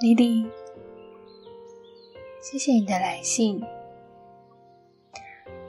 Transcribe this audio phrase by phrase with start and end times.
[0.00, 0.50] 莉莉，
[2.40, 3.62] 谢谢你的来信。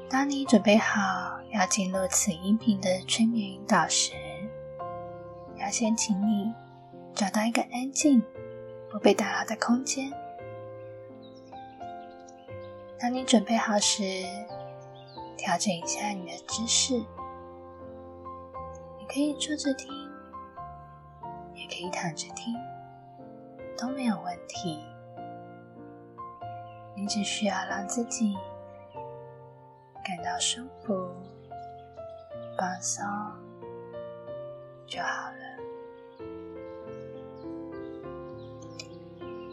[0.09, 4.13] 当你准备好要进入此音频的催眠引导时，
[5.57, 6.49] 要先请你
[7.13, 8.23] 找到一个安静、
[8.89, 10.09] 不被打扰的空间。
[12.97, 14.23] 当你准备好时，
[15.35, 16.93] 调整一下你的姿势，
[18.97, 19.91] 你可以坐着听，
[21.53, 22.55] 也可以躺着听，
[23.81, 24.79] 都没有问题。
[26.95, 28.37] 你只需要让自己
[30.05, 31.09] 感到舒服、
[32.55, 33.03] 放松
[34.85, 35.37] 就好了。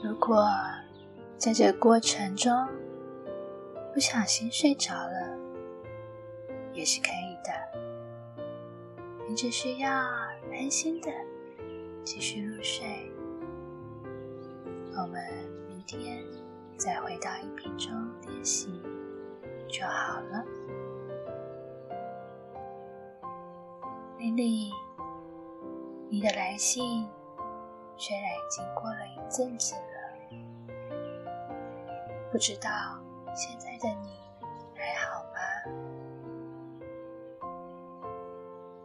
[0.04, 0.46] 如果
[1.38, 2.68] 在这个过程中
[3.94, 5.38] 不小心睡着了，
[6.74, 8.42] 也是可以的，
[9.26, 9.90] 你只需要
[10.52, 11.10] 安心的
[12.04, 13.10] 继续入睡。
[15.00, 15.22] 我们
[15.68, 16.26] 明天
[16.76, 18.82] 再回到音频中练习
[19.68, 20.44] 就好了。
[24.18, 24.72] 丽丽，
[26.10, 27.08] 你的来信
[27.96, 29.86] 虽然已经过了一阵子了，
[32.32, 32.68] 不知道
[33.36, 34.18] 现在的你
[34.74, 35.38] 还好吗？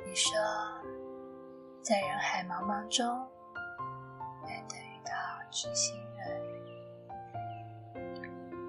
[0.05, 0.31] 你说，
[1.81, 3.27] 在人海茫茫中，
[5.53, 6.41] 知心人。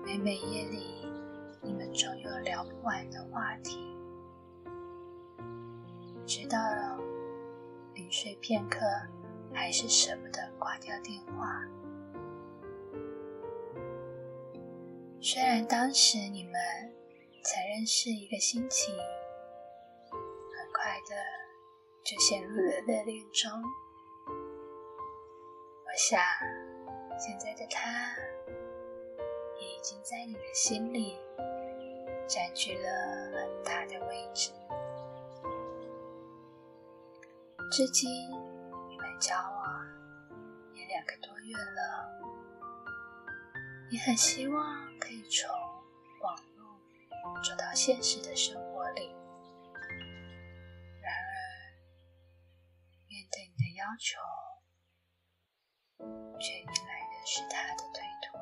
[0.04, 1.02] 每每夜里，
[1.62, 3.96] 你们总有聊不完的话题。
[6.26, 6.58] 直到
[7.94, 8.80] 临睡片刻，
[9.54, 11.62] 还是舍不得挂掉电话。
[15.22, 16.52] 虽然当时你们
[17.42, 18.92] 才认识一个星期。
[20.12, 21.16] 很快的
[22.04, 23.50] 就陷入了热恋中。
[25.86, 26.20] 我想，
[27.18, 28.16] 现在的他
[29.60, 31.16] 也已经在你的心里
[32.28, 32.88] 占据了
[33.32, 34.52] 很大的位置。
[37.70, 38.10] 至今
[38.88, 39.86] 你们交往
[40.74, 42.20] 也两个多月了，
[43.90, 45.50] 你很希望可以从
[46.20, 46.78] 网络
[47.42, 49.14] 走到现实的生活里。
[53.76, 54.18] 要求，
[56.40, 56.83] 却迎来的
[57.26, 58.38] 是他的推脱，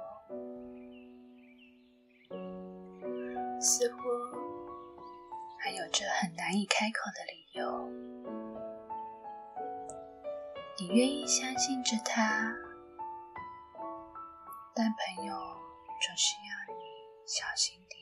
[3.61, 3.99] 似乎
[5.61, 7.89] 还有着很难以开口的理由。
[10.81, 12.53] 你愿意相信着他，
[14.75, 16.83] 但朋友总是要你
[17.25, 18.01] 小心点。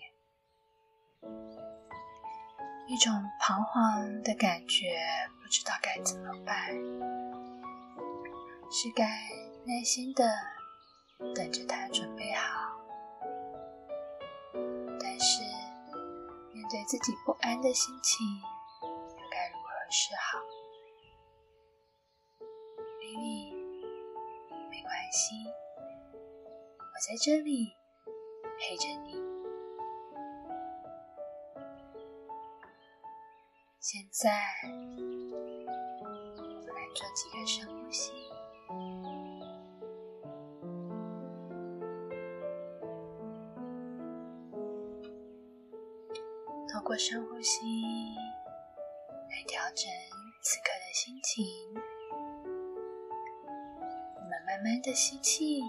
[2.88, 4.98] 一种彷徨的感觉，
[5.42, 6.74] 不知道该怎么办。
[8.72, 9.04] 是该
[9.66, 10.24] 耐心的
[11.34, 12.81] 等着他准备好，
[15.00, 15.42] 但是
[16.53, 18.26] 面对自己不安的心情，
[18.82, 20.38] 又该如何是好？
[23.00, 23.53] 丽丽，
[24.70, 25.34] 没关系，
[26.78, 27.72] 我在这里
[28.58, 29.20] 陪着你。
[33.78, 34.31] 现在，
[34.66, 37.66] 我们来做几个深
[46.80, 47.60] 通过深呼吸
[49.28, 49.86] 来调整
[50.41, 51.44] 此刻的心情。
[54.16, 55.60] 我们慢慢的吸气，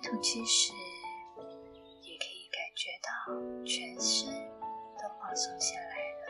[0.00, 0.72] 吐气时，
[2.02, 3.08] 也可以感觉到
[3.64, 4.28] 全身
[4.96, 6.26] 都放松下来了。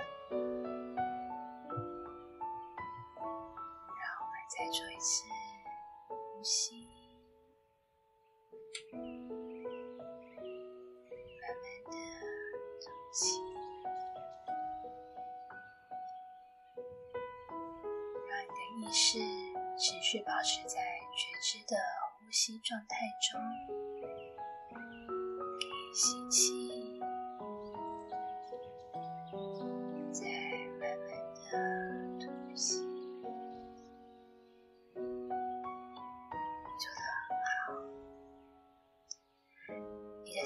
[3.95, 5.25] 让我们再做一次
[6.09, 6.78] 呼吸，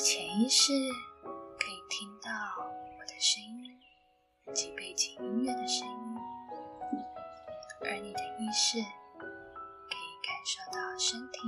[0.05, 0.73] 潜意识
[1.61, 2.29] 可以听到
[2.59, 3.79] 我的声音
[4.53, 6.17] 及背景音乐的声音。
[7.85, 11.39] 而你的意识可以感受到身体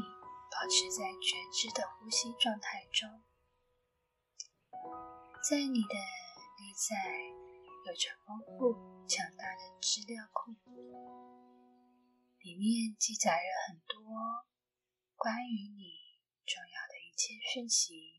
[0.52, 3.24] 保持在觉知的呼吸状态中，
[5.50, 6.94] 在你的内在
[7.88, 10.52] 有着丰富强大的资料库，
[12.38, 14.46] 里面记载了很多
[15.16, 18.13] 关于你重要的一切讯息。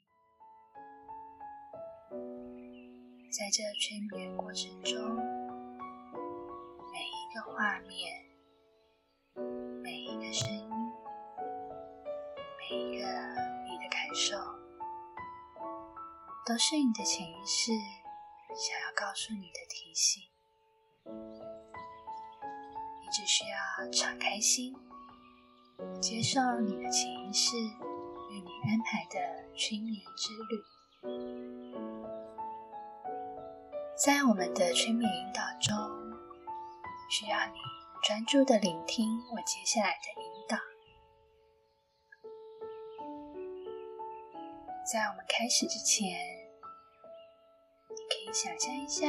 [3.38, 4.98] 在这催眠过程中，
[6.94, 8.24] 每一个画面、
[9.84, 10.70] 每一个声音、
[12.58, 13.06] 每一个
[13.66, 14.38] 你的感受，
[16.46, 17.74] 都是你的潜意识
[18.56, 20.24] 想要告诉你的提醒。
[23.02, 24.74] 你只需要敞开心，
[26.00, 30.75] 接受你的潜意识为你安排的催眠之旅。
[34.06, 35.76] 在我们的催眠引导中，
[37.10, 37.54] 需要你
[38.04, 40.56] 专注的聆听我接下来的引导。
[44.86, 46.06] 在我们开始之前，
[47.90, 49.08] 你可以想象一下，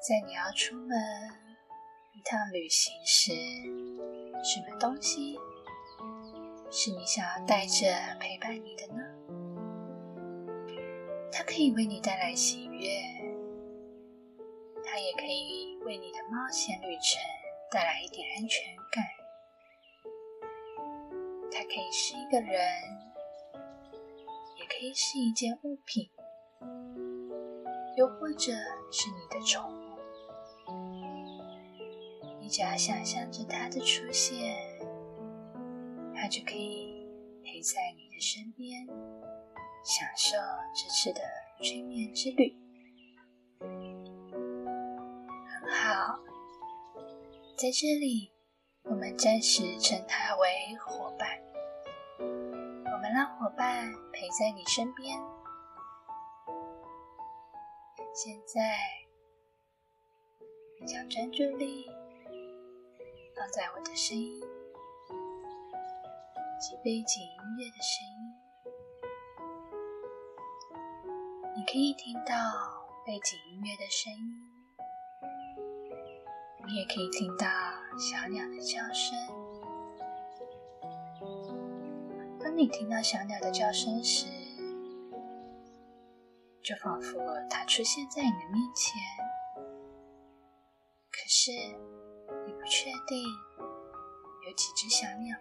[0.00, 0.98] 在你要出门
[2.14, 3.34] 一趟旅行时，
[4.42, 5.38] 什么东西
[6.70, 7.84] 是你想要带着
[8.18, 9.17] 陪伴你的呢？
[11.30, 12.88] 它可以为你带来喜悦，
[14.84, 17.20] 它也可以为你的冒险旅程
[17.70, 19.04] 带来一点安全感。
[21.50, 22.60] 它可以是一个人，
[24.58, 26.08] 也可以是一件物品，
[27.96, 28.52] 又或者
[28.90, 29.98] 是你的宠物。
[32.40, 34.56] 你只要想象着它的出现，
[36.14, 37.06] 它就可以
[37.44, 38.86] 陪在你的身边。
[39.88, 40.36] 享受
[40.74, 41.22] 这次的
[41.64, 42.54] 催眠之旅，
[43.58, 43.66] 很
[45.70, 46.18] 好。
[47.56, 48.30] 在这里，
[48.82, 51.40] 我们暂时称它为伙伴。
[52.18, 55.18] 我们让伙伴陪在你身边。
[58.12, 58.78] 现在，
[60.82, 61.86] 你将专注力
[63.34, 64.38] 放在我的声音
[66.60, 68.27] 及背景音乐的声音。
[71.58, 72.32] 你可以听到
[73.04, 74.32] 背景音乐的声音，
[76.68, 77.48] 你也可以听到
[77.98, 79.18] 小鸟的叫声。
[82.38, 84.26] 当你听到小鸟的叫声时，
[86.62, 87.18] 就仿佛
[87.50, 88.94] 它出现在你的面前，
[91.10, 91.50] 可是
[92.46, 93.20] 你不确定
[94.46, 95.36] 有几只小鸟，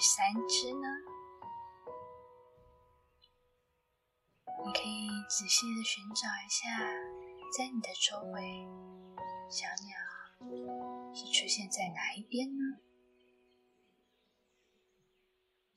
[0.00, 0.88] 三只呢？
[4.64, 6.78] 你可以仔细的寻找一下，
[7.56, 8.68] 在你的周围，
[9.48, 12.78] 小鸟是出现在哪一边呢？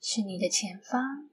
[0.00, 1.30] 是你的前方、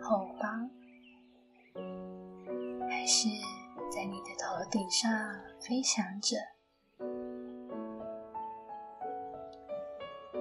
[0.00, 0.70] 后方，
[2.88, 3.28] 还是
[3.92, 5.10] 在你的头顶上
[5.60, 6.36] 飞翔着？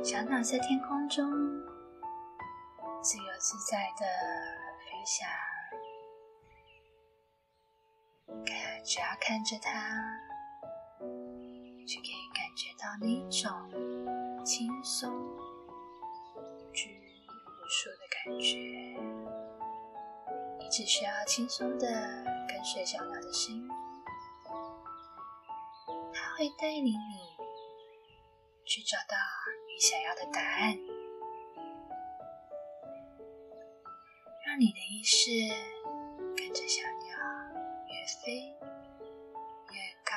[0.01, 1.29] 小鸟在天空中
[3.01, 4.05] 自由自在的
[4.79, 5.27] 飞翔，
[8.45, 10.01] 看，只要看着它，
[11.85, 15.13] 就可以感觉到那种轻松、
[16.35, 16.89] 无拘
[17.45, 18.57] 无束的感觉。
[20.59, 21.87] 你只需要轻松的
[22.47, 23.67] 跟随小鸟的声音，
[26.13, 27.37] 它会带领你
[28.65, 29.15] 去找到。
[29.79, 30.77] 想要的答案，
[34.45, 35.31] 让你的意识
[36.35, 37.17] 跟着小鸟
[37.87, 38.53] 越飞
[39.71, 40.13] 越高，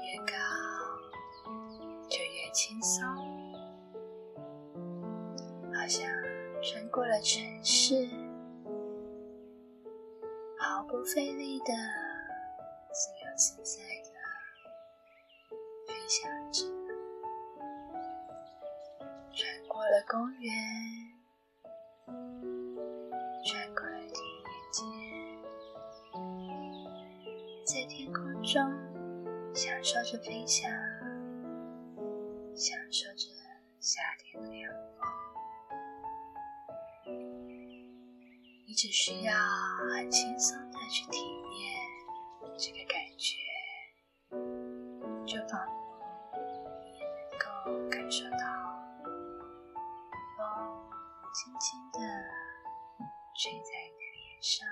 [0.00, 0.32] 越高
[2.08, 3.04] 就越轻松，
[5.74, 6.08] 好像
[6.62, 8.08] 穿过了城市，
[10.56, 11.74] 毫不费力的
[12.92, 14.10] 自由自在的
[15.88, 16.45] 飞翔
[20.08, 20.54] 公园，
[23.44, 24.80] 穿过了田野间，
[27.64, 28.54] 在天空中
[29.52, 30.70] 享受着飞翔，
[32.54, 33.26] 享受着
[33.80, 35.12] 夏天的阳光。
[38.64, 39.34] 你只需要
[39.92, 41.74] 很轻松的去体验
[42.56, 43.34] 这个感觉，
[45.26, 45.60] 就仿
[53.38, 54.66] 吹在你的脸上，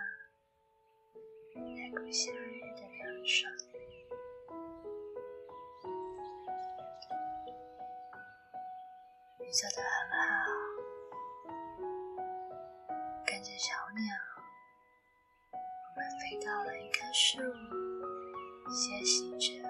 [1.76, 3.52] 带过夏日的凉爽。
[9.38, 10.24] 你做的很好，
[13.26, 14.02] 跟着小鸟，
[15.52, 15.58] 我
[15.94, 17.38] 们飞到了一棵树，
[18.72, 19.63] 歇息着。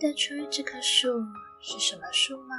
[0.00, 1.22] 得出这棵树
[1.60, 2.56] 是什么树吗？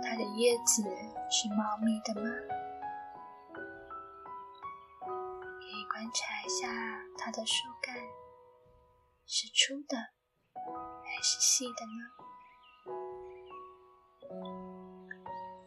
[0.00, 0.84] 它的叶子
[1.28, 2.30] 是茂密的吗？
[5.58, 6.68] 可以观察一下
[7.18, 7.96] 它的树干
[9.26, 9.98] 是粗的
[11.04, 12.06] 还是细的呢？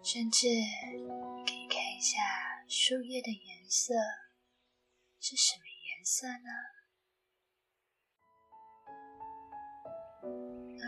[0.02, 0.48] 甚至
[1.46, 2.22] 可以看一下。
[2.70, 3.94] 树叶的颜色
[5.20, 5.64] 是什么
[5.98, 6.50] 颜色呢？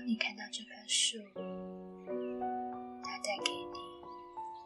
[0.08, 1.18] 你看到这棵树，
[3.04, 3.80] 它带给你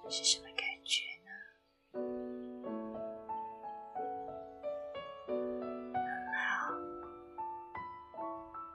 [0.09, 1.31] 是什么感觉呢？
[5.93, 6.03] 很
[6.35, 6.75] 好，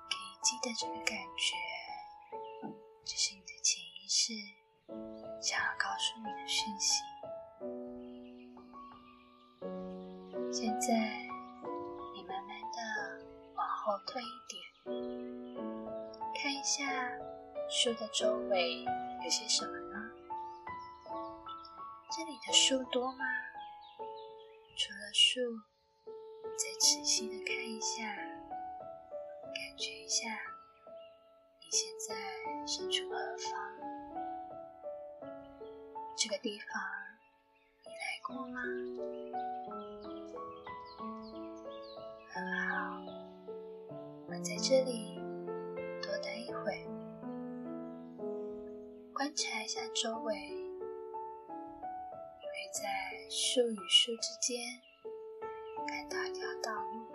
[0.09, 1.54] 可以记得这个感觉，
[3.04, 4.33] 这是你的潜意识
[5.42, 7.02] 想要告诉你的讯息。
[10.50, 11.28] 现在，
[12.14, 12.78] 你慢慢的
[13.54, 14.59] 往后退一点，
[16.64, 16.83] 下
[17.68, 18.85] 树的周围
[19.23, 20.11] 有些什么呢？
[22.11, 23.25] 这里的树多吗？
[24.75, 25.40] 除了树，
[26.56, 30.26] 再仔细的看一下，感觉一下，
[31.61, 32.16] 你现在
[32.66, 33.52] 身处何方？
[36.16, 36.83] 这个地方
[37.85, 38.62] 你来过吗？
[42.33, 43.02] 很好，
[44.28, 45.13] 我在这里
[49.25, 50.35] 观察一下周围。
[50.37, 50.69] 你
[51.49, 52.83] 会在
[53.31, 54.61] 树与树之间
[55.88, 57.11] 看到一条道路，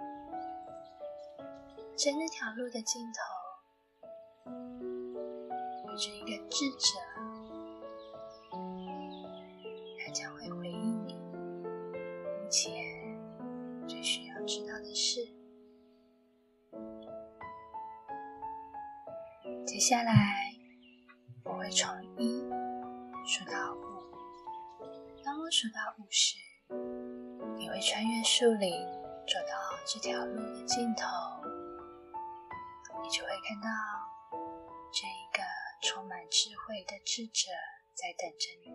[1.96, 3.22] 在那条路的尽头
[5.88, 6.98] 有着一个智者，
[10.04, 12.74] 他将会回应你目前
[13.88, 15.28] 最需要知道的事。
[19.64, 20.29] 接下来，
[25.60, 26.38] 数到五十，
[27.58, 28.72] 你会穿越树林，
[29.28, 31.04] 走到这条路的尽头，
[33.04, 33.68] 你就会看到
[34.90, 35.44] 这一个
[35.82, 37.52] 充满智慧的智者
[37.94, 38.72] 在等着你。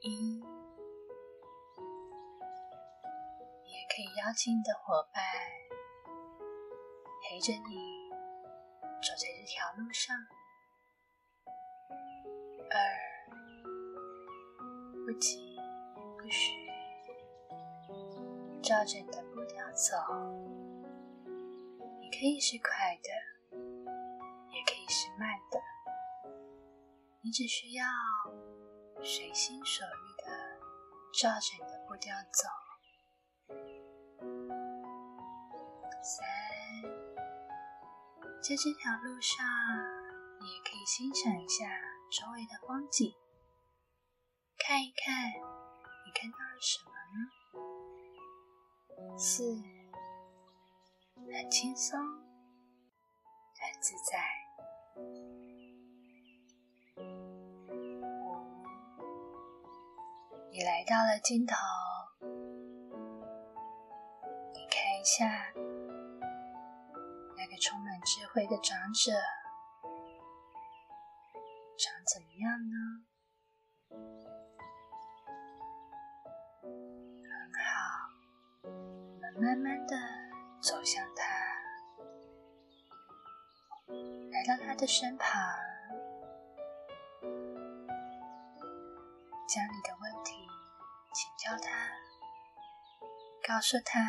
[0.00, 0.42] 一，
[3.62, 5.22] 你也可以邀请你的伙伴
[7.22, 8.10] 陪着你。
[9.00, 10.16] 走在这条路上，
[12.70, 13.11] 二
[15.12, 15.58] 不急
[16.18, 16.54] 不许，
[18.62, 19.94] 照着你的步调走。
[22.00, 23.10] 你可以是快的，
[24.54, 25.60] 也可以是慢的，
[27.20, 27.84] 你只需要
[29.02, 30.32] 随心所欲的
[31.12, 32.48] 照着你的步调走。
[36.00, 36.26] 三。
[38.40, 39.46] 在这条路上，
[40.40, 41.66] 你也可以欣赏一下
[42.10, 43.12] 周围的风景，
[44.72, 45.28] 看一看
[46.06, 47.18] 你看到了什么呢？
[49.18, 49.54] 四，
[51.30, 54.18] 很轻松，很自在。
[56.96, 57.02] 五，
[60.50, 61.54] 你来到了尽头，
[64.54, 65.52] 你看一下。
[67.36, 69.12] 那个充满智慧的长者
[71.76, 72.74] 长怎么样呢？
[79.86, 79.96] 的
[80.60, 81.24] 走向他，
[84.30, 85.28] 来到他的身旁，
[89.48, 90.46] 将你的问题
[91.12, 91.90] 请教他，
[93.46, 94.00] 告诉他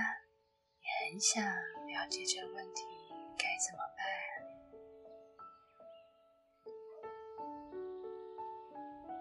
[0.80, 2.84] 你很想了解这个问题。
[3.38, 4.06] 该怎么办？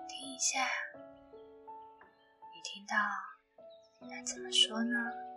[0.07, 0.69] 听一下，
[2.53, 2.97] 你听到
[4.09, 5.32] 他怎么说呢？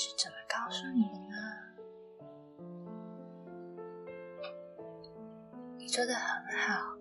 [0.00, 1.36] 他是怎么告诉你的呢？
[5.76, 6.96] 你做的很好，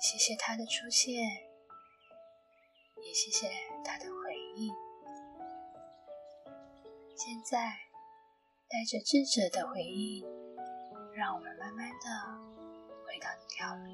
[0.00, 1.14] 谢谢他的出现，
[3.04, 3.48] 也谢谢
[3.84, 4.74] 他的回应。
[7.14, 7.72] 现在，
[8.68, 10.26] 带着智者的回应，
[11.14, 12.06] 让我们慢慢的
[13.06, 13.92] 回到那条路，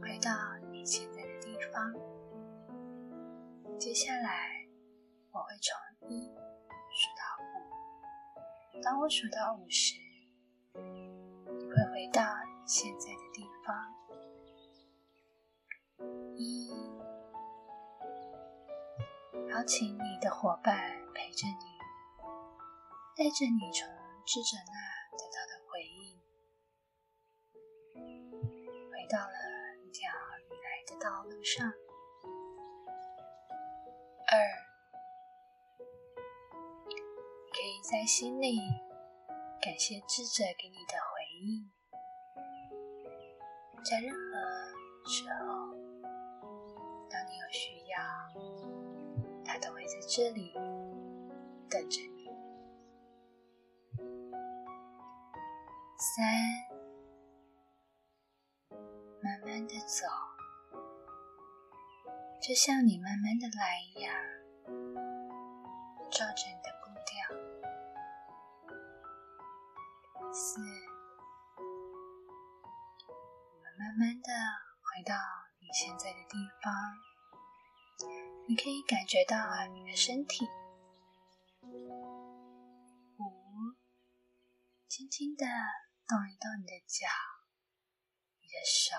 [0.00, 0.30] 回到
[0.72, 2.13] 你现在的地方。
[3.78, 4.66] 接下来，
[5.30, 8.80] 我会从一数到五。
[8.80, 9.94] 当我数到五时，
[10.74, 10.80] 你
[11.70, 13.94] 会回到你现在的地方。
[16.34, 16.70] 一，
[19.50, 21.78] 邀请你的伙伴陪着你，
[23.14, 23.86] 带着你从
[24.24, 24.72] 智者那
[25.18, 26.18] 得到的回应，
[28.90, 30.10] 回到了一条
[30.48, 31.70] 你来的道路上。
[34.34, 34.40] 二，
[37.52, 38.58] 可以在心里
[39.62, 41.70] 感谢智者给你的回应，
[43.84, 44.18] 在任何
[45.08, 45.72] 时候。
[47.08, 47.96] 当你有需要，
[49.44, 50.52] 他都会在这里
[51.70, 52.28] 等着你。
[55.96, 56.26] 三，
[59.22, 60.08] 慢慢的走，
[62.46, 64.14] 就像你慢慢的来一样，
[66.12, 67.24] 照着你的步调。
[70.30, 70.60] 四，
[73.08, 73.14] 我
[73.62, 74.28] 们慢慢的
[74.82, 75.14] 回到。
[75.58, 76.70] 你现在的地方，
[78.46, 80.44] 你可以感觉到你的身体。
[81.62, 83.24] 五，
[84.86, 85.46] 轻轻的
[86.06, 87.08] 动一动你的脚，
[88.42, 88.98] 你的手。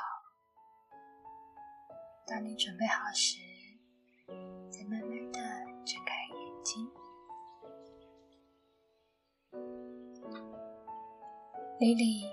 [2.28, 3.38] 当你准备好时，
[11.86, 12.24] 莉莉，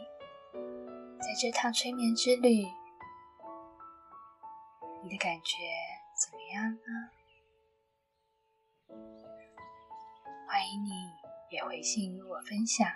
[1.21, 2.65] 在这趟催眠之旅。
[5.03, 5.59] 你的感觉
[6.17, 6.81] 怎么样呢？
[10.49, 10.91] 欢迎你
[11.51, 12.88] 也回信与我分享。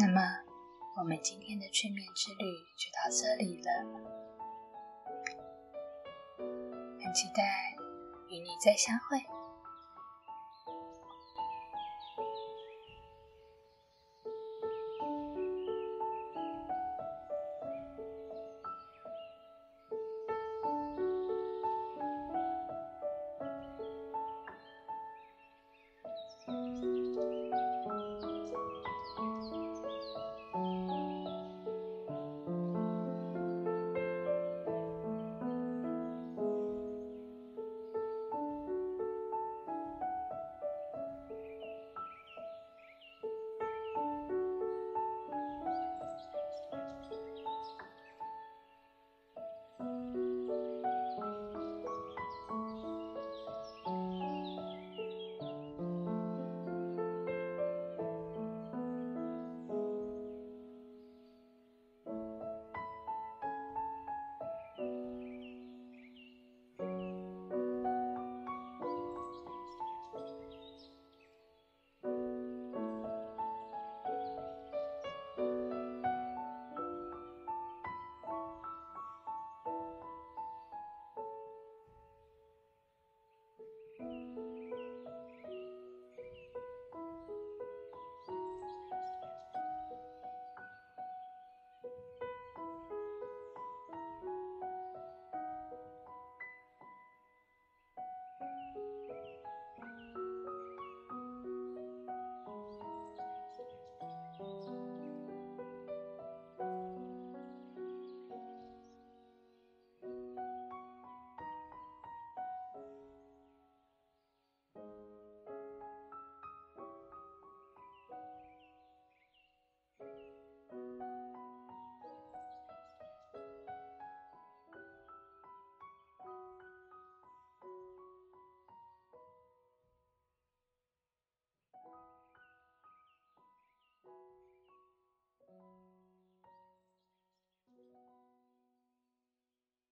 [0.00, 0.20] 那么，
[0.98, 2.44] 我们今天的催眠之旅
[2.76, 3.70] 就到这里了，
[7.00, 7.76] 很期待
[8.30, 9.24] 与你再相会。